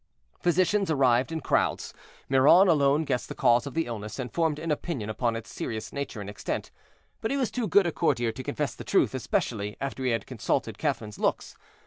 Physicians 0.41 0.89
arrived 0.89 1.31
in 1.31 1.41
crowds; 1.41 1.93
Miron 2.27 2.67
alone 2.67 3.03
guessed 3.03 3.29
the 3.29 3.35
cause 3.35 3.67
of 3.67 3.75
the 3.75 3.85
illness, 3.85 4.17
and 4.17 4.33
formed 4.33 4.57
an 4.57 4.71
opinion 4.71 5.11
upon 5.11 5.35
its 5.35 5.53
serious 5.53 5.93
nature 5.93 6.19
and 6.19 6.27
extent; 6.27 6.71
but 7.21 7.29
he 7.29 7.37
was 7.37 7.51
too 7.51 7.67
good 7.67 7.85
a 7.85 7.91
courtier 7.91 8.31
to 8.31 8.41
confess 8.41 8.73
the 8.73 8.83
truth, 8.83 9.13
especially 9.13 9.77
after 9.79 10.03
he 10.03 10.09
had 10.09 10.25
consulted 10.25 10.79
Catherine's 10.79 11.19
looks. 11.19 11.55